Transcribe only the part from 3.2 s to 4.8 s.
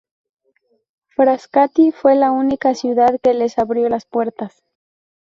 que les abrió las puertas.